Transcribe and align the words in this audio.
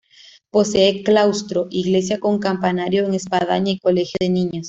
Posee 0.49 1.03
claustro, 1.03 1.67
iglesia 1.69 2.19
con 2.19 2.39
campanario 2.39 3.05
en 3.05 3.13
espadaña 3.13 3.69
y 3.71 3.77
colegio 3.77 4.15
de 4.19 4.29
niñas. 4.29 4.59